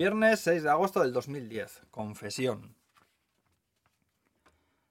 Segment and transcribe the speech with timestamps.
[0.00, 1.82] Viernes 6 de agosto del 2010.
[1.90, 2.74] Confesión.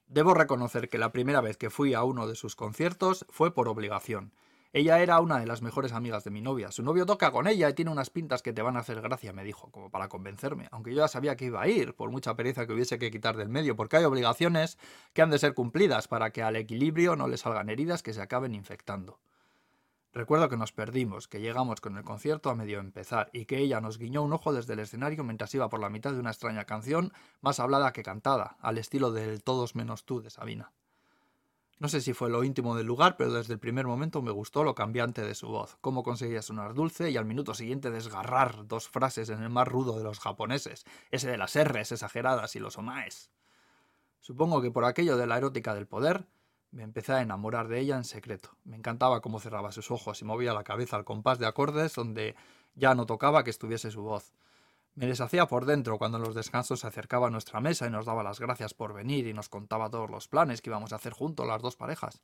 [0.05, 3.69] Debo reconocer que la primera vez que fui a uno de sus conciertos fue por
[3.69, 4.35] obligación.
[4.71, 6.71] Ella era una de las mejores amigas de mi novia.
[6.71, 9.33] Su novio toca con ella y tiene unas pintas que te van a hacer gracia,
[9.33, 12.35] me dijo, como para convencerme, aunque yo ya sabía que iba a ir, por mucha
[12.35, 14.77] pereza que hubiese que quitar del medio, porque hay obligaciones
[15.13, 18.21] que han de ser cumplidas para que al equilibrio no le salgan heridas que se
[18.21, 19.17] acaben infectando.
[20.11, 23.79] Recuerdo que nos perdimos, que llegamos con el concierto a medio empezar y que ella
[23.79, 26.65] nos guiñó un ojo desde el escenario mientras iba por la mitad de una extraña
[26.65, 30.71] canción, más hablada que cantada, al estilo del Todos menos tú de Sabina.
[31.77, 34.63] No sé si fue lo íntimo del lugar, pero desde el primer momento me gustó
[34.63, 38.89] lo cambiante de su voz, cómo conseguía sonar dulce y al minuto siguiente desgarrar dos
[38.89, 42.77] frases en el más rudo de los japoneses, ese de las R's exageradas y los
[42.77, 43.29] omaes.
[44.19, 46.25] Supongo que por aquello de la erótica del poder,
[46.71, 48.51] me empecé a enamorar de ella en secreto.
[48.63, 52.35] Me encantaba cómo cerraba sus ojos y movía la cabeza al compás de acordes donde
[52.75, 54.31] ya no tocaba que estuviese su voz.
[54.95, 58.05] Me deshacía por dentro cuando en los descansos se acercaba a nuestra mesa y nos
[58.05, 61.13] daba las gracias por venir y nos contaba todos los planes que íbamos a hacer
[61.13, 62.21] juntos las dos parejas.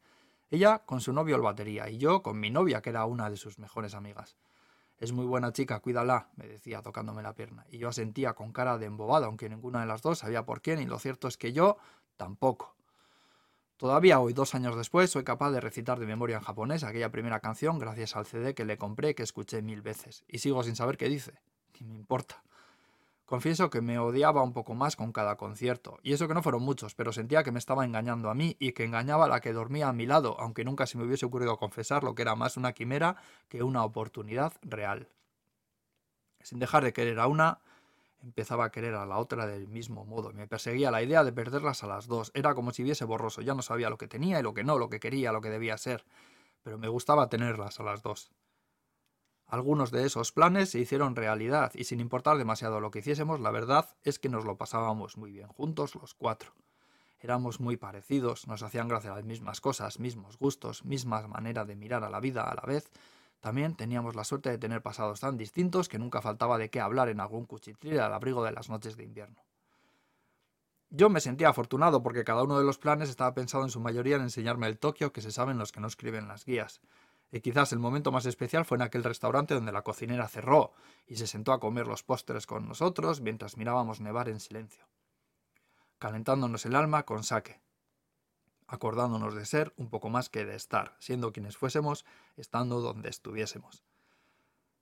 [0.51, 3.37] Ella con su novio el batería y yo con mi novia que era una de
[3.37, 4.35] sus mejores amigas.
[4.97, 8.77] Es muy buena chica, cuídala, me decía tocándome la pierna, y yo asentía con cara
[8.77, 11.51] de embobada, aunque ninguna de las dos sabía por quién, y lo cierto es que
[11.51, 11.77] yo
[12.15, 12.74] tampoco.
[13.77, 17.41] Todavía hoy, dos años después, soy capaz de recitar de memoria en japonés aquella primera
[17.41, 20.95] canción gracias al CD que le compré que escuché mil veces, y sigo sin saber
[20.97, 21.33] qué dice.
[21.79, 22.41] Ni me importa.
[23.25, 26.63] Confieso que me odiaba un poco más con cada concierto, y eso que no fueron
[26.63, 29.51] muchos, pero sentía que me estaba engañando a mí y que engañaba a la que
[29.51, 32.55] dormía a mi lado, aunque nunca se me hubiese ocurrido confesar lo que era más
[32.55, 33.17] una quimera
[33.49, 35.09] que una oportunidad real.
[36.39, 37.59] Sin dejar de querer a una,
[38.25, 40.33] empezaba a querer a la otra del mismo modo.
[40.33, 42.31] Me perseguía la idea de perderlas a las dos.
[42.33, 43.41] Era como si viese borroso.
[43.41, 45.49] Ya no sabía lo que tenía y lo que no, lo que quería, lo que
[45.49, 46.03] debía ser.
[46.63, 48.31] Pero me gustaba tenerlas a las dos.
[49.45, 53.51] Algunos de esos planes se hicieron realidad y sin importar demasiado lo que hiciésemos, la
[53.51, 56.51] verdad es que nos lo pasábamos muy bien juntos los cuatro.
[57.19, 62.03] Éramos muy parecidos, nos hacían gracia las mismas cosas, mismos gustos, misma manera de mirar
[62.03, 62.89] a la vida a la vez,
[63.45, 67.09] también teníamos la suerte de tener pasados tan distintos que nunca faltaba de qué hablar
[67.09, 69.43] en algún cuchitril al abrigo de las noches de invierno.
[70.89, 74.15] Yo me sentía afortunado porque cada uno de los planes estaba pensado en su mayoría
[74.15, 76.81] en enseñarme el Tokio que se saben los que no escriben las guías.
[77.31, 80.73] Y quizás el momento más especial fue en aquel restaurante donde la cocinera cerró
[81.05, 84.87] y se sentó a comer los postres con nosotros mientras mirábamos nevar en silencio,
[85.99, 87.61] calentándonos el alma con sake,
[88.67, 92.05] acordándonos de ser un poco más que de estar, siendo quienes fuésemos,
[92.37, 93.83] estando donde estuviésemos.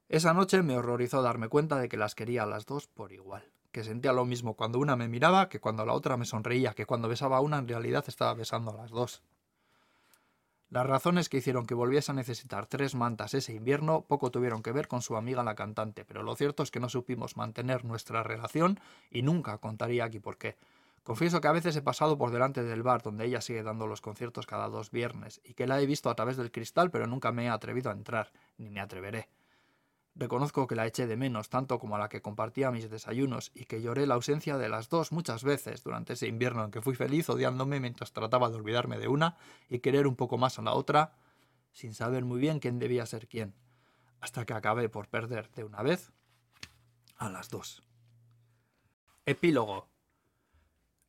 [0.10, 3.52] Esa noche me horrorizó darme cuenta de que las quería a las dos por igual,
[3.72, 6.86] que sentía lo mismo cuando una me miraba que cuando la otra me sonreía, que
[6.86, 9.24] cuando besaba a una en realidad estaba besando a las dos.
[10.74, 14.72] Las razones que hicieron que volviese a necesitar tres mantas ese invierno poco tuvieron que
[14.72, 18.24] ver con su amiga la cantante, pero lo cierto es que no supimos mantener nuestra
[18.24, 18.80] relación
[19.12, 20.58] y nunca contaría aquí por qué.
[21.03, 24.00] Confieso que a veces he pasado por delante del bar donde ella sigue dando los
[24.00, 27.34] conciertos cada dos viernes y que la he visto a través del cristal pero nunca
[27.34, 29.28] me he atrevido a entrar, ni me atreveré.
[30.16, 33.66] Reconozco que la eché de menos tanto como a la que compartía mis desayunos y
[33.66, 36.96] que lloré la ausencia de las dos muchas veces durante ese invierno en que fui
[36.96, 39.35] feliz odiándome mientras trataba de olvidarme de una
[39.70, 41.16] y querer un poco más a la otra,
[41.74, 43.56] sin saber muy bien quién debía ser quién,
[44.22, 46.14] hasta que acabé por perder de una vez
[47.18, 47.81] a las dos.
[49.25, 49.93] Epílogo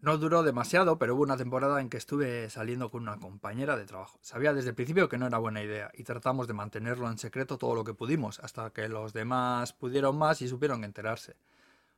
[0.04, 3.86] no duró demasiado, pero hubo una temporada en que estuve saliendo con una compañera de
[3.86, 4.18] trabajo.
[4.20, 7.56] Sabía desde el principio que no era buena idea y tratamos de mantenerlo en secreto
[7.56, 11.36] todo lo que pudimos, hasta que los demás pudieron más y supieron enterarse.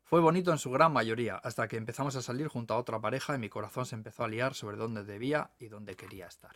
[0.05, 3.34] Fue bonito en su gran mayoría, hasta que empezamos a salir junto a otra pareja
[3.34, 6.55] y mi corazón se empezó a liar sobre dónde debía y dónde quería estar.